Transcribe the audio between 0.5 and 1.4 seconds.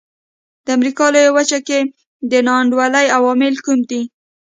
د امریکا لویه